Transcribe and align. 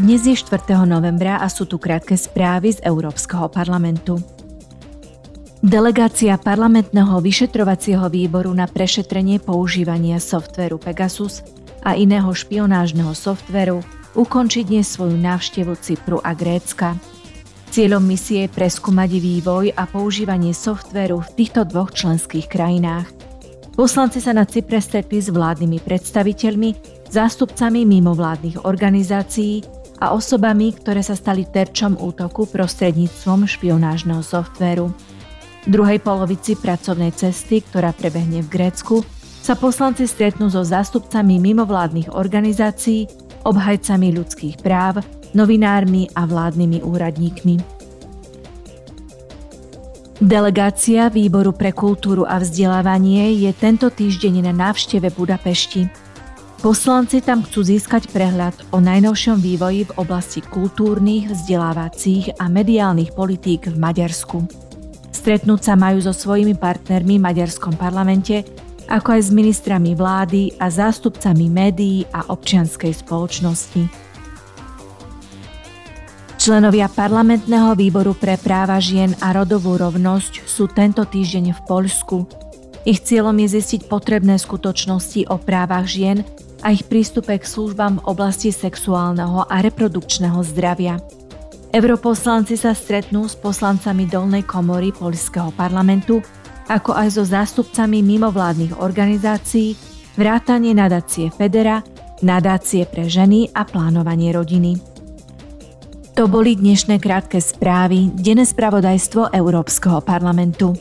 Dnes 0.00 0.24
je 0.24 0.32
4. 0.32 0.80
novembra 0.88 1.44
a 1.44 1.46
sú 1.52 1.68
tu 1.68 1.76
krátke 1.76 2.16
správy 2.16 2.72
z 2.72 2.80
Európskeho 2.88 3.52
parlamentu. 3.52 4.16
Delegácia 5.60 6.40
parlamentného 6.40 7.20
vyšetrovacieho 7.20 8.08
výboru 8.08 8.48
na 8.48 8.64
prešetrenie 8.64 9.44
používania 9.44 10.16
softveru 10.16 10.80
Pegasus 10.80 11.44
a 11.84 12.00
iného 12.00 12.32
špionážneho 12.32 13.12
softveru 13.12 13.84
ukončí 14.16 14.64
dnes 14.64 14.88
svoju 14.88 15.20
návštevu 15.20 15.76
Cypru 15.76 16.16
a 16.24 16.32
Grécka. 16.32 16.96
Cieľom 17.68 18.00
misie 18.00 18.48
je 18.48 18.54
preskúmať 18.56 19.20
vývoj 19.20 19.76
a 19.76 19.84
používanie 19.84 20.56
softveru 20.56 21.20
v 21.28 21.44
týchto 21.44 21.68
dvoch 21.68 21.92
členských 21.92 22.48
krajinách. 22.48 23.04
Poslanci 23.76 24.24
sa 24.24 24.32
na 24.32 24.48
Cypre 24.48 24.80
stretli 24.80 25.20
s 25.20 25.28
vládnymi 25.28 25.76
predstaviteľmi 25.84 26.68
zástupcami 27.12 27.84
mimovládnych 27.84 28.64
organizácií 28.64 29.79
a 30.00 30.16
osobami, 30.16 30.72
ktoré 30.72 31.04
sa 31.04 31.12
stali 31.12 31.44
terčom 31.44 32.00
útoku 32.00 32.48
prostredníctvom 32.48 33.44
špionážneho 33.44 34.24
softvéru. 34.24 34.88
V 35.60 35.68
druhej 35.68 36.00
polovici 36.00 36.56
pracovnej 36.56 37.12
cesty, 37.12 37.60
ktorá 37.60 37.92
prebehne 37.92 38.40
v 38.40 38.48
Grécku, 38.48 39.04
sa 39.44 39.52
poslanci 39.52 40.08
stretnú 40.08 40.48
so 40.48 40.64
zástupcami 40.64 41.36
mimovládnych 41.36 42.16
organizácií, 42.16 43.08
obhajcami 43.44 44.08
ľudských 44.16 44.64
práv, 44.64 45.04
novinármi 45.36 46.08
a 46.16 46.24
vládnymi 46.24 46.80
úradníkmi. 46.80 47.80
Delegácia 50.20 51.08
Výboru 51.08 51.56
pre 51.56 51.72
kultúru 51.72 52.28
a 52.28 52.36
vzdelávanie 52.36 53.40
je 53.40 53.52
tento 53.56 53.88
týždeň 53.88 54.44
na 54.44 54.68
návšteve 54.68 55.08
Budapešti. 55.16 56.09
Poslanci 56.60 57.24
tam 57.24 57.40
chcú 57.40 57.64
získať 57.64 58.12
prehľad 58.12 58.52
o 58.68 58.84
najnovšom 58.84 59.40
vývoji 59.40 59.88
v 59.88 59.96
oblasti 59.96 60.44
kultúrnych, 60.44 61.32
vzdelávacích 61.32 62.36
a 62.36 62.52
mediálnych 62.52 63.16
politík 63.16 63.72
v 63.72 63.80
Maďarsku. 63.80 64.44
Stretnúť 65.08 65.60
sa 65.64 65.74
majú 65.80 66.04
so 66.04 66.12
svojimi 66.12 66.52
partnermi 66.60 67.16
v 67.16 67.24
Maďarskom 67.24 67.80
parlamente, 67.80 68.44
ako 68.92 69.08
aj 69.16 69.22
s 69.24 69.30
ministrami 69.32 69.96
vlády 69.96 70.60
a 70.60 70.68
zástupcami 70.68 71.48
médií 71.48 72.04
a 72.12 72.28
občianskej 72.28 72.92
spoločnosti. 72.92 73.88
Členovia 76.36 76.92
parlamentného 76.92 77.72
výboru 77.72 78.12
pre 78.12 78.36
práva 78.36 78.76
žien 78.84 79.16
a 79.24 79.32
rodovú 79.32 79.80
rovnosť 79.80 80.44
sú 80.44 80.68
tento 80.68 81.08
týždeň 81.08 81.56
v 81.56 81.60
Poľsku. 81.64 82.16
Ich 82.84 83.00
cieľom 83.00 83.36
je 83.44 83.48
zistiť 83.56 83.88
potrebné 83.88 84.36
skutočnosti 84.36 85.24
o 85.32 85.40
právach 85.40 85.88
žien 85.88 86.20
a 86.60 86.72
ich 86.72 86.84
prístupe 86.86 87.36
k 87.36 87.44
službám 87.44 88.00
v 88.00 88.04
oblasti 88.08 88.52
sexuálneho 88.52 89.48
a 89.48 89.56
reprodukčného 89.64 90.40
zdravia. 90.44 91.00
Europoslanci 91.70 92.58
sa 92.58 92.74
stretnú 92.74 93.30
s 93.30 93.38
poslancami 93.38 94.10
dolnej 94.10 94.42
komory 94.42 94.90
Polského 94.90 95.54
parlamentu, 95.54 96.18
ako 96.66 96.94
aj 96.94 97.08
so 97.14 97.22
zástupcami 97.26 98.02
mimovládnych 98.02 98.78
organizácií, 98.78 99.78
vrátanie 100.18 100.74
nadácie 100.74 101.30
Federa, 101.30 101.82
nadácie 102.26 102.86
pre 102.86 103.06
ženy 103.06 103.50
a 103.54 103.62
plánovanie 103.62 104.34
rodiny. 104.34 104.82
To 106.18 106.26
boli 106.28 106.58
dnešné 106.58 107.00
krátke 107.00 107.40
správy, 107.40 108.12
denné 108.12 108.44
spravodajstvo 108.44 109.32
Európskeho 109.32 110.04
parlamentu. 110.04 110.74